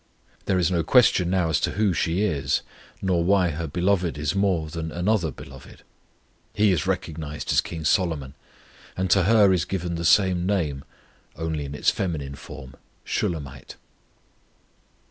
[0.45, 2.61] There is no question now as to who she is,
[3.03, 5.83] nor why her Beloved is more than another beloved;
[6.55, 8.33] He is recognized as King Solomon,
[8.97, 10.83] and to her is given the same name,
[11.35, 13.75] only in its feminine form (Shulammite).